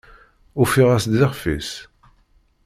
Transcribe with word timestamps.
Ufiɣ-as-d 0.61 1.13
iɣef-is! 1.23 1.71